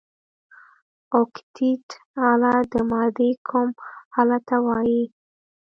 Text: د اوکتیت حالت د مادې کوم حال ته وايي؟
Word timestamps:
د 0.03 0.03
اوکتیت 1.17 1.87
حالت 2.21 2.63
د 2.73 2.75
مادې 2.91 3.31
کوم 3.47 3.69
حال 4.13 4.31
ته 4.47 4.55
وايي؟ 4.65 5.03